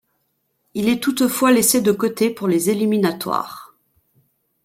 [0.73, 3.75] Il est toutefois laissé de côté pour les éliminatoires.